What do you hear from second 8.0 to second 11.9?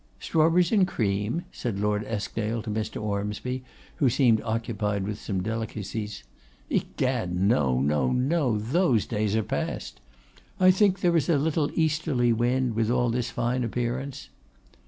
no; those days are passed. I think there is a little